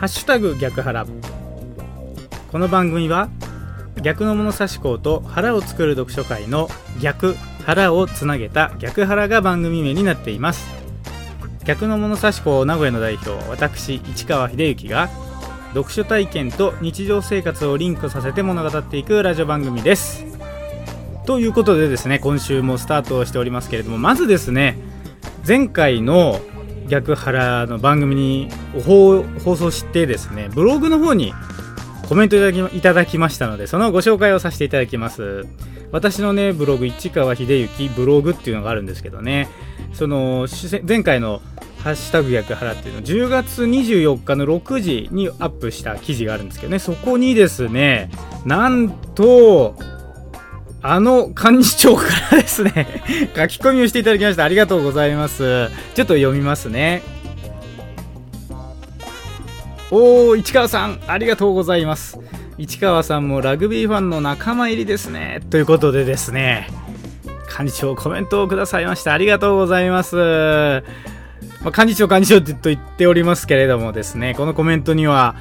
[0.00, 1.04] ハッシュタグ逆腹。
[2.50, 3.28] この番組は
[4.00, 6.70] 逆の物差し校と腹を作る読書会の
[7.02, 7.36] 逆
[7.66, 10.70] 腹をつなげた逆腹が番組名になっています。
[11.66, 15.10] 逆の物差し校名古屋の代表私市川秀幸が
[15.74, 20.24] 読書体験と日常生活をリンクさせて物語っていくラジオ番組です。
[21.26, 24.78] ということでですね今週もスタートしておりますけれどもまずですね
[25.46, 26.40] 前回の
[26.90, 28.48] 逆腹の番組に
[28.84, 29.24] 放
[29.56, 31.32] 送してですねブログの方に
[32.08, 35.46] コメントいただきいただきましたのでそのご紹介をさせていただきます。
[35.92, 39.48] 私のねブログ市川秀幸ブログっていうのがあるんですけどね。
[39.92, 40.46] その
[40.86, 41.40] 前回の
[41.78, 46.78] ハッシュタグ逆腹っていうの10月24日の6時にアップした記事があるんですけどね。
[46.78, 48.10] そこにですね
[48.44, 49.76] なんと
[50.82, 52.86] あの幹事長からですね
[53.36, 54.44] 書き込みをしていただきました。
[54.44, 55.68] ありがとうございます。
[55.94, 57.02] ちょっと読みますね。
[59.90, 62.18] おー市川さんありがとうございます。
[62.56, 65.40] 市川さんもラグビーファンの仲間入りですね。
[65.50, 66.68] ということでですね
[67.58, 69.12] 幹事長コメントをくださいました。
[69.12, 70.16] ありがとうございます。
[70.16, 75.34] まあ、幹事長幹事長と言っておりますけれどもですねこのコメントには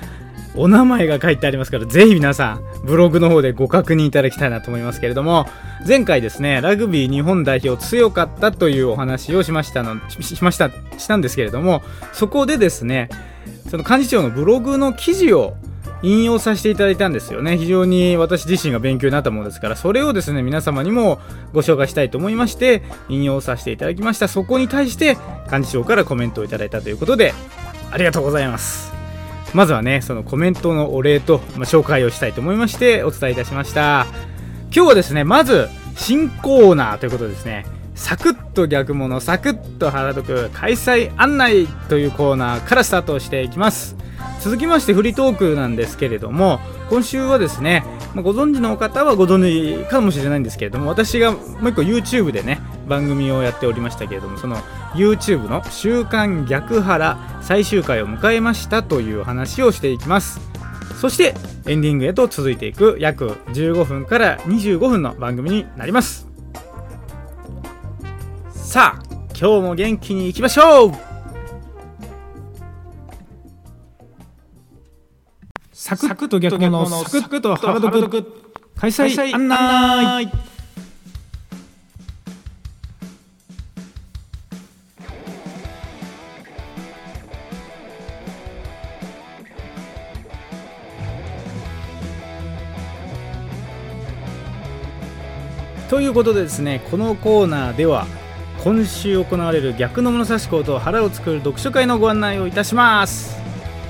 [0.55, 5.47] お名前が書いてありますから、ぜひ皆さん、ブログの方でご確認いただきたいなと思いますけれども、
[5.87, 11.83] 前回ですね、ラグビー日本代表強かったというお話をしましたの、しました、したんですけれども、
[12.13, 13.09] そこでですね、
[13.69, 15.55] その幹事長のブログの記事を
[16.01, 17.57] 引用させていただいたんですよね。
[17.57, 21.19] 非常に私自身が勉強になったものですから、それをですね、皆様にも
[21.53, 24.27] ご紹介したいと思いまして、引用させていただきました。
[24.27, 25.17] そこに対して
[25.51, 27.33] 幹事長からコメントをいただいたということで、
[27.91, 28.88] ありがとうございます。
[29.53, 34.07] まずはねそのコメントのお礼と、まあ、紹介をしたいと思いましてお伝えいたしました。
[34.73, 43.95] 今日はですねまず新コーナーということですねサクッと逆物サクッと腹く開催案内というコーナーからスタートしていきます。
[44.39, 47.83] 続きましてフリートークなんですけれども今週はですね、
[48.13, 54.57] まあ、ご存知の方はご存知かもしれないんですけれども私がもう一個 YouTube でね番組をやっておりましたけれどもその
[54.93, 60.39] YouTube の「週刊逆腹」最終回を迎えましたという話をしていきます。
[60.99, 61.33] そして
[61.65, 66.27] エンディングへと続いていく約15分から25分の番組になります。
[68.53, 69.03] さあ
[69.39, 71.08] 今日も元気にいきましょう
[75.95, 78.25] サクッと逆のサクッと腹読
[78.75, 80.31] 開催案内。
[95.89, 98.05] ということでですねこのコーナーでは
[98.63, 103.35] 今週行われる逆の物差し校と腹を作る読書会のご案内をいたします。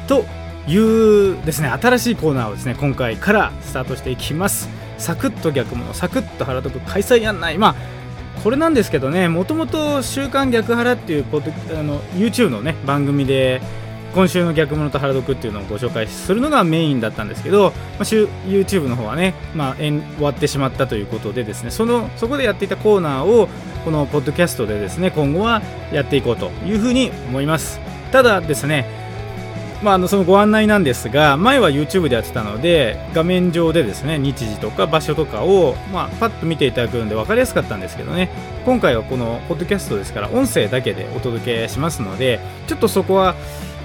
[0.07, 0.23] と
[0.69, 4.69] いうですね新しいコーナーをですね今回からスタートしていきます。
[4.97, 7.57] サクッと逆物サクッと腹読開催案内。
[7.57, 7.75] まあ
[8.43, 13.61] これなんですけどねもともと「週刊逆腹」っていうポッあの YouTube のね番組で
[14.13, 23.47] 今週の逆物と原読っていうのをご紹介するのがメインだったんですけど、まあ、YouTube の方はね、まあ、終わってしまったということでですねそのそこでやっていたコーナーを
[23.85, 27.79] このポッドキャストでですね今後はやっていこうというふうに思います。
[28.11, 28.98] ただですね
[29.81, 38.29] まあ、あのそのご案内なんですが前は YouTube でやってたので画面上でですね日時とか場所とかを、まあ、パッと見ていただくので分かりやすかったんですけどね。
[38.65, 43.35] 今回はこのポッドキャストですから音声だけでお届けしますのでちょっとそこは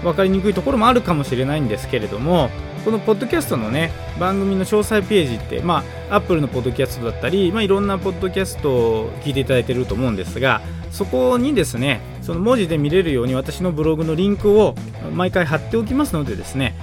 [0.03, 2.51] 分かりにくいところもあるかもしれないんですけれども
[2.85, 3.91] このポッドキャストのね
[4.21, 10.61] 番組の詳細ページってまあアップルのポッドキャストだったり、まあ、いろんなポッドキャストを聞いていただいていると思うんですが
[10.93, 14.75] そこにですねその文字で見れるように私のブログのリンクを
[15.13, 16.75] 毎回貼っておきますのでですね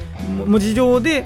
[0.45, 1.25] 文字上で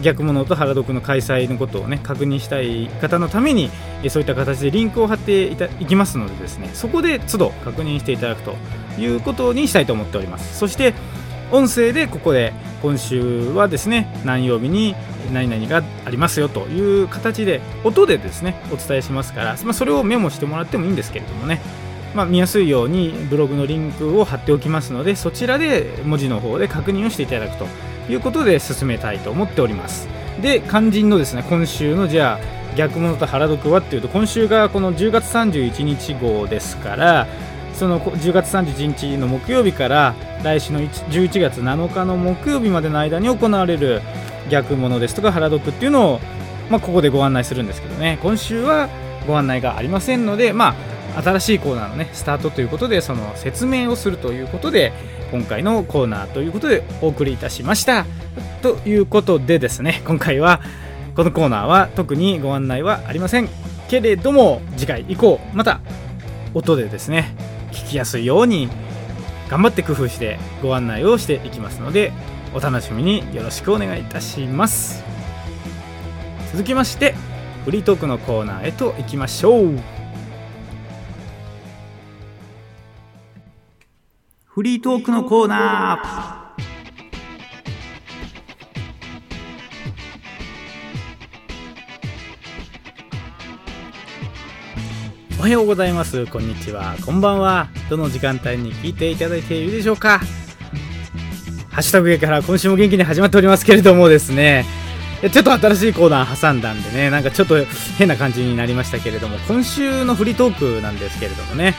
[0.00, 3.70] 逆物と原読の開催のことをね確認したい方のために
[4.08, 8.54] そういった形でリンクを貼っていたいきますのでですねそこで都度確認していただくと
[8.98, 10.58] いうことにしたいと思っております。
[10.58, 10.94] そして
[11.52, 14.94] 音声でここで今週はですね何曜日に
[15.32, 21.60] 何々がありますよという形で音でですねお伝えしますから、まあ、それをメモしてもらってもいいんですけれどもね、
[22.14, 27.66] まあ、見やすいようにブログのリンクを貼っておきますのでそちらで文字の方で確認をしていただくと
[28.10, 30.08] いうことで進めたいと思っております。
[30.40, 37.26] で肝心のですね今週のじゃあ逆物と原読はっていうと今週がこの10月31日号ですから
[37.74, 44.02] その10月31日の木曜日から来週の11月7日の木曜日までの間に行われる
[44.50, 46.20] 逆物ですとか原読っていうのを、
[46.70, 48.18] まあ、ここでご案内するんですけどね。
[48.22, 48.88] 今週は
[49.26, 50.74] ご案内がありませんので、ま
[51.16, 54.92] あ、新しいコーナーのねスタートということでその説明をするということで
[55.30, 58.06] 今回のコーナーということでお送りいたしました。
[58.62, 60.60] ということでですね今回は
[61.14, 63.48] このコーナーは特にご案内はありません
[63.88, 65.80] けれども次回以降また
[66.54, 67.34] 音でですね
[67.72, 68.68] 聞きやすいように
[69.48, 72.12] 頑張って工夫してご案内をしていきますので
[72.54, 75.02] お楽しみによろしくお願いいたします。
[76.52, 77.14] 続きまして
[77.64, 79.78] フリートークのコーナーへと行きましょう。
[84.46, 86.41] フリートークのコーナー。
[95.42, 96.24] おはようございます。
[96.28, 96.94] こんにちは。
[97.04, 97.66] こんばんは。
[97.90, 100.20] どの時間帯に聞いていただいているでしょうか
[101.68, 104.64] ハッシュタグから今週も元気に始まっておりますけれどもですね、
[105.32, 107.56] ちょっと新しいコーナー挟んだんでね、なんかちょっと
[107.98, 111.74] 変な感じになりましたけれども、今週のフリートークなんですけれどもね、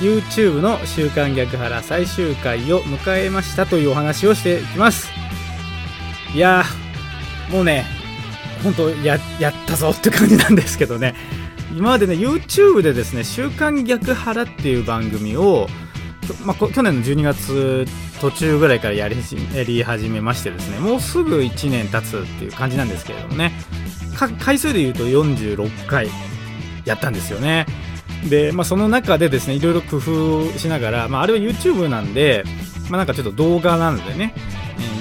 [0.00, 5.12] YouTube の週刊逆腹最終回を迎えましたというお話をしていきます。
[6.34, 7.86] いやー、もうね、
[8.64, 11.14] 本当や、やったぞって感じなんですけどね、
[11.76, 15.68] 今までね YouTube でですね「週刊逆腹」っていう番組を、
[16.44, 17.86] まあ、去年の12月
[18.18, 19.16] 途中ぐらいからやり
[19.54, 23.52] やり始めましてですねもうすぐ1年経つっていう感じなんですけれどもね
[24.40, 26.08] 回数で言うと46回
[26.86, 27.66] やったんですよね。
[28.30, 32.44] で、まあ、その中でですねいろいろ工夫しながら、まあ、あれは YouTube なんで、
[32.88, 34.32] まあ、なんかちょっと動画なのでね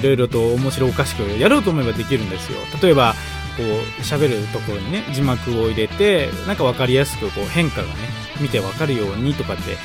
[0.01, 2.59] いろいろと面白おかしくやろうと思えばできるんですよ。
[2.83, 3.15] 例えば
[3.57, 7.93] こう喋るところにね字幕を入れてなんか分かりやすくこう変化がね
[8.41, 9.75] 見て分かるようにとかって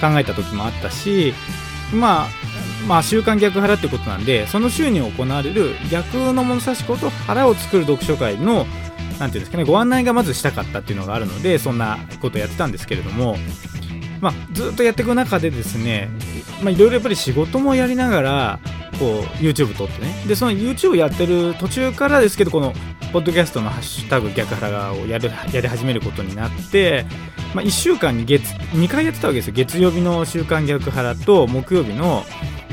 [0.00, 1.34] 考えた時もあったし
[1.92, 2.28] まあ
[2.86, 8.66] まあ週刊逆腹ってことなんでその週に行われる逆の物差し子と腹を作る読書会の
[9.18, 13.36] 何ていうんですかねご案内がまずしたかったっていうのがあるのでそんなことをやってたんですけれども
[14.20, 16.08] まあ、ずっとやっていく中でですね、
[16.62, 18.60] まあ、いろいろやっぱり仕事もやりながら
[18.98, 20.14] こう YouTube 撮ってね。
[20.26, 22.72] でその YouTube やってる途中からですけどこの
[23.12, 27.06] ポッドキャストのハッシュタグ逆腹をやるやり始めることになって、
[27.54, 29.54] まあ、1週間に月2回やってたわけですよ。
[29.54, 32.24] 月曜日の週刊逆腹と木曜日の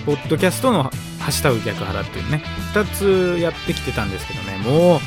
[0.05, 0.89] ポッドキャストのハ
[1.27, 2.43] ッシュタグ逆腹っていうね。
[2.73, 2.85] 2
[3.37, 4.57] つやってきてたんですけどね。
[4.57, 4.99] もう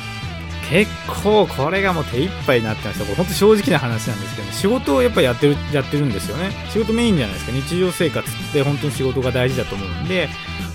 [0.71, 0.91] 結
[1.23, 3.05] 構これがもう手一杯になってました。
[3.05, 6.51] これ本当正直な話なんですけど、ね、仕事をやっぱやってるやってるんですよね。
[6.71, 7.53] 仕事メインじゃないですか。
[7.53, 10.29] 日常生活って本当に仕事が大事だと思うんで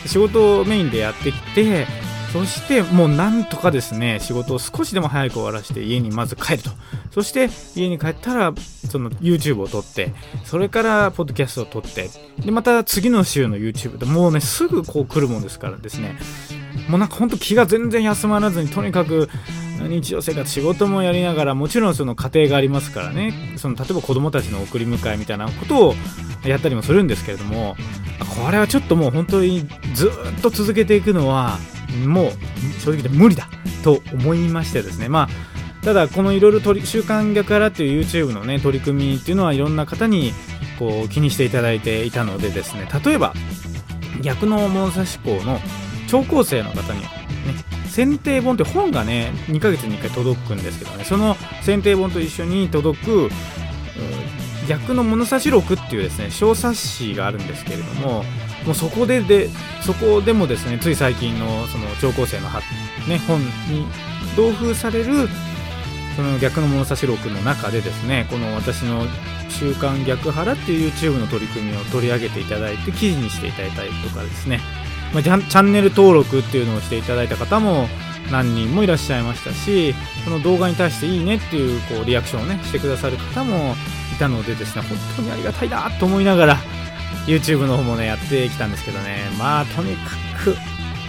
[0.06, 1.86] 仕事をメインでやってきて
[2.32, 6.70] そしてもうなんとかですね仕事を少しでも早く終わらせて家にまず帰ると。
[7.12, 8.54] そして家に帰ったら
[8.90, 10.14] その YouTube を撮って
[10.46, 12.10] それからポッドキャストを撮って
[12.40, 16.18] でまた次の週の YouTube でもうねすぐこう来るもんですからですね。
[16.88, 19.30] もうなんかほんと気が全然休まらずにとにかく
[19.88, 23.56] 日常生活仕事もやりながらもちろんその家庭がありますからね。
[23.58, 25.96] その例えば子供たちの送り迎えみたいなことを
[26.46, 27.76] やったりもするんですけれども
[28.46, 31.60] これはちょっともう本当にずっと続けていくのは
[32.06, 32.32] もう
[32.80, 33.48] 正直で無理だ
[33.84, 35.10] と思いましてですね。
[35.10, 35.52] まあ
[35.84, 40.32] ただこのいろいろ週刊逆からっていう YouTube のね取り組みっていうのはいろんな方に
[40.78, 42.88] こう気にしていただいていたのでですね。
[43.04, 43.34] 例えば
[44.22, 45.60] 逆の物差し校の
[46.08, 47.04] 聴講生の方に
[47.92, 51.04] 選定本って本がね2ヶ月に1回届くんですけどね。
[51.04, 53.30] その選定本と一緒に届く
[54.68, 58.24] 逆の物差し録っていうですね小冊子があるんですけれども
[58.66, 59.50] もうそこでで
[59.82, 62.48] そこでもですねつい最近のその聴講生の、
[63.10, 63.86] ね、本に
[64.38, 65.28] 同封される
[66.16, 69.06] その逆の物差し録の中でですねこの私の
[69.50, 74.62] 「週刊逆腹」っていう YouTube の取り組みを取り上げていただいて記事にしていただいたりとかですね、
[75.14, 77.88] まあ、チャンネル登録っていうのをしていただいた方も
[78.32, 83.76] 何人もいらっしゃいましたしその動画に対していいねっていうこうリアクションをねしてくださる方も
[84.16, 86.58] いたのでですね本当にありがたいなと思いながら
[87.28, 89.20] YouTube の方もねやってきたんですけどね。
[89.38, 90.12] まあとにか
[90.44, 90.50] く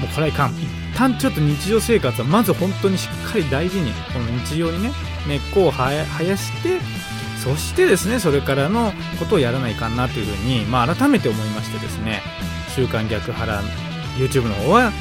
[0.01, 0.67] もうこれはいかん一
[0.97, 4.91] 旦ちょっと日常生活はまず本当にしっかり大事にこの日常にね
[5.29, 6.81] 根っこを生やして
[7.43, 12.21] そしてですねそれからのことをやらないかなというふうに、まあ、改めて思いましてですね
[12.75, 13.63] 「週刊逆腹」
[14.19, 14.93] YouTube の方は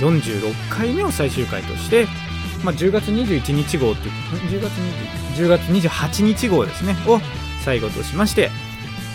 [0.00, 2.06] 46回目を最終回として、
[2.64, 4.72] まあ、10月21日号って10月
[5.40, 7.20] ,10 月28日号ですねを
[7.64, 8.50] 最後としまして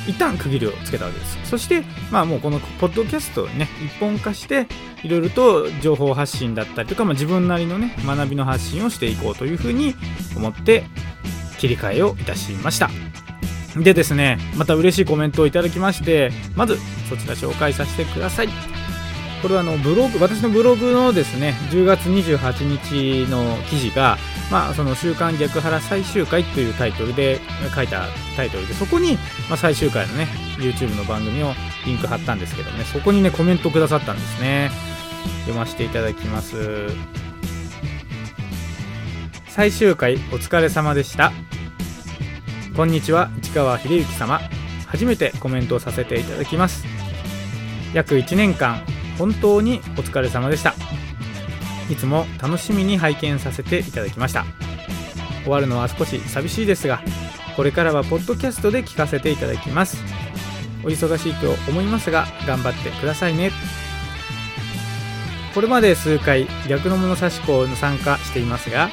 [0.07, 1.37] 一旦区切りをつけたわけです。
[1.49, 4.67] そしてまあもうこのポッドキャストをね一本化して
[5.03, 9.95] いろいろと情報発信だったりとか、まあ、自分なりのね学びの発信をしていこうというふうに
[10.35, 10.83] 思って
[11.57, 12.89] 切り替えをいたしました。
[13.75, 16.77] でですねまた嬉しいコメントをいただきましてまず
[17.09, 18.74] そちら紹介させてください。
[19.45, 24.17] これはあのブログ私のブログのですね10月28日の記事が
[24.49, 27.39] まあ、その「週刊逆腹最終回」というタイトルで
[27.75, 31.53] 書いたタイトルでそこに、まあ、最終回のね YouTube の番組を
[31.85, 34.71] リンク貼ったんですけどねそこにねコメントくださったんですね。
[35.41, 36.89] 読ませていただきます。
[39.47, 41.31] 最終回お疲れ様でした。
[42.75, 44.41] こんにちは市川秀幸様。
[44.87, 46.83] 初めてコメントをさせていただきます。
[47.93, 48.83] 約1年間
[49.17, 50.73] 本当にお疲れ様でした。
[51.89, 54.45] いつも楽しみに拝見させていただきました。
[55.43, 57.01] 終わるのは少し寂しいですが
[57.55, 60.03] これからはポッドキャストで聞かせていただきます。
[60.83, 63.51] お忙しいと思いますが頑張ってくださいね。
[65.53, 68.89] これまで数回逆の物差し校に参加していますが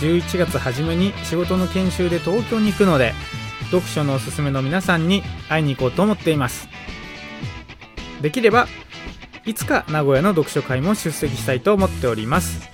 [0.00, 3.14] 11月初めに仕事の研修で東京に行くので
[3.70, 6.68] 読書のおすすめの皆さんに会いに行こうと思っています。
[8.20, 8.66] できれば
[9.46, 12.68] いつか名古屋の読書会も出席したいと思っております。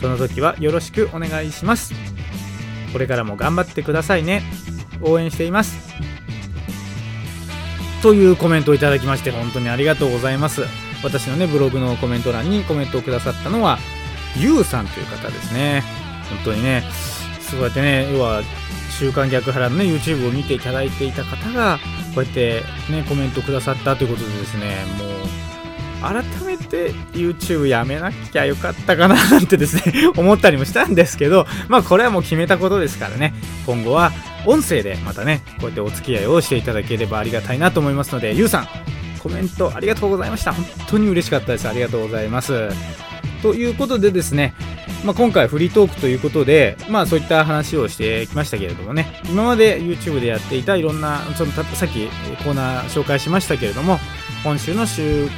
[0.00, 1.94] その時はよろしくお願いします。
[2.92, 4.42] これからも頑張ってくださいね。
[5.00, 5.94] 応援しています。
[8.02, 10.62] というコメントをいただきまして本当にありがとうございます。
[11.04, 13.78] 私のねブログのコメント欄にコメントをくださったのは
[14.36, 15.84] ゆうさんという方ですね。
[16.30, 16.82] 本当にね
[17.40, 18.42] そうやってね要は
[18.90, 21.78] 週刊逆腹のね YouTube を見ていただいていた方が
[22.14, 25.47] こうやってねコメントくださったということでですねもう
[26.02, 33.34] 改めて YouTube やめなきゃよかったかななんてですね 思ったりもしたんですけど、まあこれはもう決めたことですからね、
[33.66, 34.12] 今後は
[34.46, 38.68] 音声でまたね、こうやってお付き合いをしていただければありがたいなと思いますので、ゆうさん、
[39.18, 40.52] コメントありがとうございました。
[40.52, 41.68] 本当に嬉しかったです。
[41.68, 42.68] ありがとうございます。
[43.42, 44.54] ということでですね、
[45.04, 52.06] まあ、今回フリートークということで、まあそういった話をしてきましたけれどもね、今まで YouTube でやっていたいろんな、そのさっき
[52.42, 53.98] コーナー紹介しましたけれども、
[54.42, 55.28] 今週の週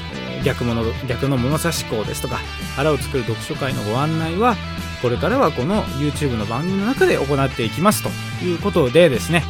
[0.44, 2.36] 逆物逆の物差し校ですとか
[2.76, 4.56] 腹を作る読書会のご案内は
[5.02, 8.10] これからはこの YouTube の番組の中で行っていきますと
[8.44, 9.42] いうことでですね。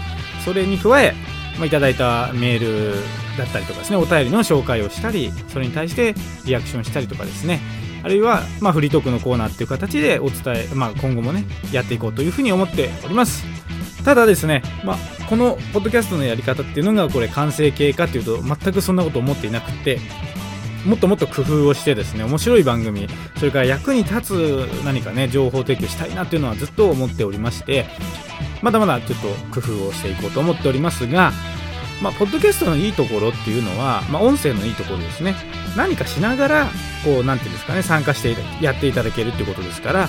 [0.45, 1.15] それに加え、
[1.59, 2.95] まあ、いただいたメール
[3.37, 6.15] だったりとかですねお便りの紹介をしたりそれに対して
[6.47, 7.61] リアクションしたりとかですね。
[8.03, 13.45] あるいは、まあ、フリートークのコーナーっていう形でお伝え、まあ、今後もねやっていこうというふうに思っております。
[14.05, 14.97] ただですね、まあ、
[15.29, 20.01] このポッドキャストのやり方っていうのがこれ完成形かっていうと全くそんなこと思っていなくて
[20.87, 23.07] もっともっと工夫をしてですね面白い番組
[23.37, 27.87] それから役に立つ何かね情報提供したいなっていうのはずっと思っておりまして
[28.63, 29.29] まだまだちょっと
[29.61, 31.33] 工夫をしていこうと思っておりますが
[32.03, 35.35] まあ、ポッドキャストのいいところっていうのは、まあ、音声のいいところですね。
[35.77, 36.67] 何かしながら、
[37.05, 40.09] こう、なんていうんですかね、参加してやっていただけるっていうことですから、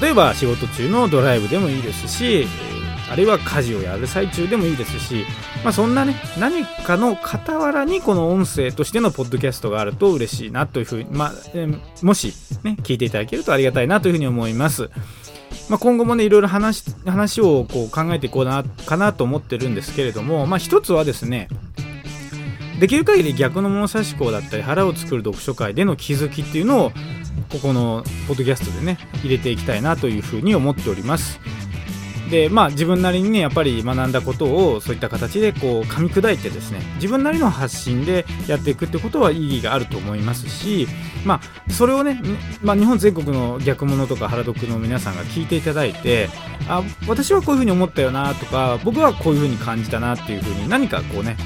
[0.00, 2.48] 例えば仕事中のドライブでもいいですし、
[3.10, 5.24] あるいは家事をやる最中でもいいですし、
[5.62, 11.68] まあ、そんなね、何かの傍らにこの音声としてのポッドキャストがあると嬉しいなというふうに、まあ、え
[12.02, 12.32] もし
[12.62, 14.90] ね、聞いていただけるとありがたいなというふうに思います。
[15.68, 21.48] まあ、今後もね、いろいろ話話をこう考えていこうな、かなと思ってるんですけれども、まあ、一つはですね、
[22.78, 26.90] できる限り逆の物差し校だったり腹を作る読書会での気づきっていうのを
[27.50, 31.40] ここのポッドキャストでね入れていきたいなというふうに思っております
[32.30, 40.86] でまあ自分なりにねやっぱり学んだことをそういった形でこう噛み砕いてですね自分なりの発信でやっていくってことは意義があると思いますし
[41.24, 42.20] まあそれをね、
[42.62, 46.28] まあ、日本全国の逆物とか原読の皆さんが聞いていただいて
[46.68, 51.36] あ私はこういうふうに思ったよなとか僕はこういうふうに感じたなっていうふうに何かこうね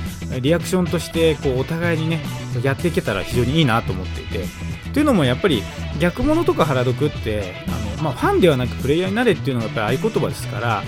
[0.41, 2.23] リアクションとしてこうお互いにね
[2.63, 4.79] やっていけたら非常にいいなと思っていて。
[4.93, 5.63] というのもやっぱり
[6.01, 10.83] 逆物とか原読ってあの、まあ、ファンではなくプレイヤーになれっていうのがやっぱり合言葉ですから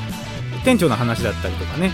[0.64, 1.88] 店長の話だったりとかね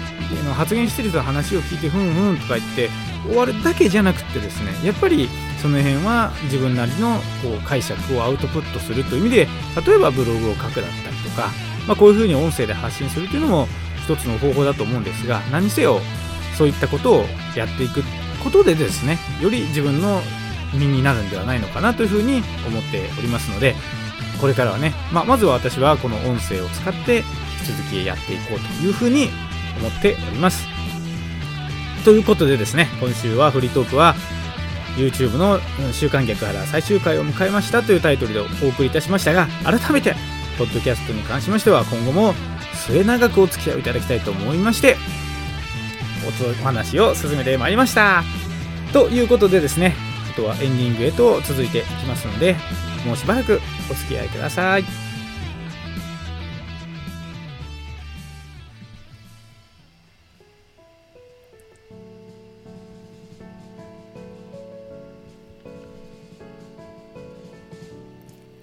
[0.55, 2.91] 発言してる人の話を聞いてふんふんとか言って
[3.27, 5.29] 終わるだけじゃなくてですねやっぱり
[5.61, 9.49] その辺は自分なりのこう解釈をアウトプットするという意味で
[9.87, 11.51] 例えばブログを書くだったりとか、
[11.87, 13.69] まあ、こういうふうに音声で発信するというのも
[14.05, 16.01] 一つの方法だと思うんですが何せよ
[16.57, 17.25] そういったことを
[17.57, 18.03] やっていく
[18.43, 20.21] ことでですねより自分の
[20.73, 23.75] 身になるんではないのかなというふうに思っておりますので
[24.41, 29.29] これからはね、まあ、まずは私はこの音声を使って引き続きやっていこうというふうに
[29.79, 30.67] 思っております。
[32.05, 34.15] ということでですね今週はフリートークは
[34.97, 35.59] YouTube の
[35.93, 40.15] 週刊逆腹最終回を迎えましたというタイトルでお送りいたしましたが改めて
[40.57, 42.35] ポッドキャストに関しましては今後も
[42.87, 44.97] 末永くお付き合いいただきたいと思いまして
[46.27, 48.25] お話を進めてまいりました。
[48.93, 49.95] ということでですね
[50.33, 52.57] あとはエンディングへと続いていきますので
[53.07, 54.85] もうしばらくお付き合いください。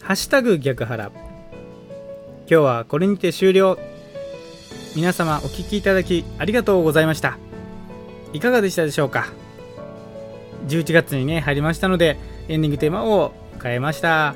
[0.02, 1.14] ハッシュタグ逆腹今
[2.46, 3.80] 日はこれにて終了。
[4.98, 7.38] 皆様お聴きいただきありがとうございました。
[8.34, 9.32] いかがでしたでしょうか
[10.68, 12.18] ？11月にね入りましたので
[12.50, 13.34] エンディングテーマを
[13.64, 14.36] 変えました。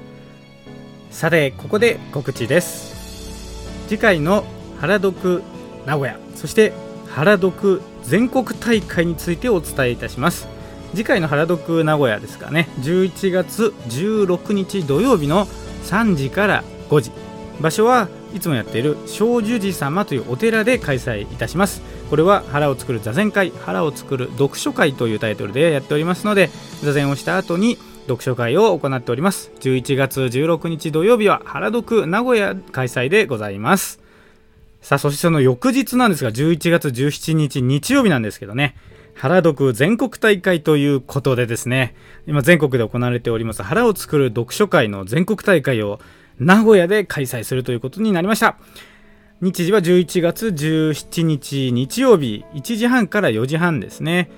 [1.11, 3.87] さてここで告知です。
[3.87, 4.45] 次回の
[4.79, 5.43] 原読
[5.85, 6.73] 名古屋そして
[7.09, 10.47] 原読全国大会についてお伝えいたします。
[10.91, 12.69] 次回の原読名古屋ですかね。
[12.79, 15.45] 11月16日土曜日の
[15.83, 17.11] 3時から5時。
[17.59, 21.81] 場所はいつもやっている正寿寺様というお寺で開催いたします。
[22.09, 26.49] これは腹を作る座禅会腹を作る読書会というタイトルでやっておりますので
[26.81, 29.51] 座禅をした後に読書会を行っております。
[29.59, 33.99] 11月16日土曜日は原読名古屋開催でございます。
[34.81, 38.75] さあそしてその翌日なんですが11月17日日曜日なんですけどね。
[39.13, 41.95] 原読全国大会ということでですね。
[42.27, 45.99] 今全国で行われております腹を作る読書会の全国大会を
[46.39, 48.57] 名古屋で開催するということになりました。
[49.41, 54.31] 日時は11月17日日曜日1時半から4時半ですね。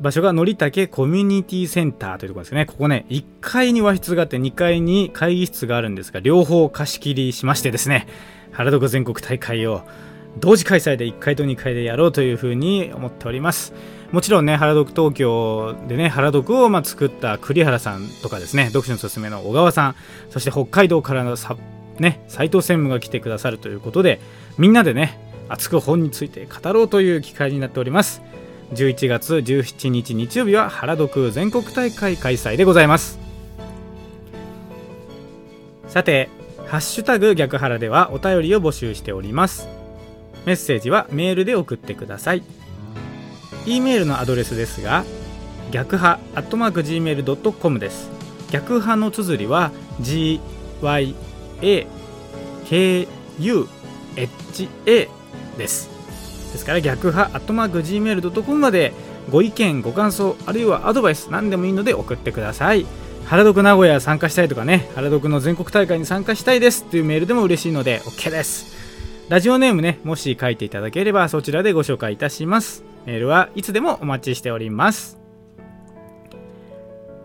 [0.00, 2.66] 場所がのりたけコミュニティセンターというところですね。
[2.66, 8.06] ここね1階に和室があって2階に会議室があるんですが両方貸し切りしましてですね。
[8.52, 9.82] 原読全国大会を
[10.38, 13.72] 同時開催で1階と2階でやろうというふうに思っております。
[14.10, 19.96] もちろんね原読東京でね原読をま作った栗原さんとかですね読書のすすめの小川さん
[20.30, 21.56] そして北海道からのさ
[21.98, 24.20] ね斉藤専務が来てくださるということで
[24.56, 28.22] みんなでね熱く本について語ろうという機会になっております。
[28.72, 33.18] 11月17日日曜日は原読全国大会開催でございます。
[35.88, 36.28] さて
[36.66, 39.68] 「ハッシュタグ逆原」ではお便りを募集しております。
[40.44, 42.42] メッセージはメールで送ってください。
[43.66, 45.04] e メールのアドレスですが
[45.70, 48.10] 逆派アットマーク Gmail.com です。
[48.50, 51.88] 逆派の綴りは GYAKUHA
[55.56, 55.93] です。
[56.54, 58.92] ですから逆派アットマーク Gmail.com まで
[59.28, 62.86] ご意見ご感想あるいはアドバイス何でもいいので送ってください。
[63.26, 68.72] 原読名古屋参加したいとかね原読の全国大会に参加したいですっていうメールでも嬉しいので OK です。
[69.28, 72.84] ラジオネームねもし書いていただければそちらでご紹介いたします。
[73.04, 75.18] メールはいつでもお待ちしております。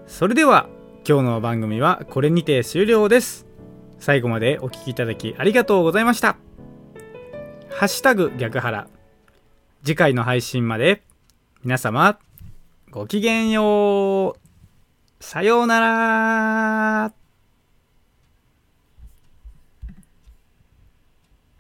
[0.07, 0.67] それでは
[1.07, 3.45] 今日の番組はこれにて終了です。
[3.99, 6.37] 最後までお聴きいただきありがとうございました。
[7.69, 8.87] ハッシュタグ逆腹
[9.83, 11.03] 次回の配信まで
[11.63, 12.19] 皆様
[12.91, 15.23] ごきげんよう。
[15.23, 17.18] さようなら。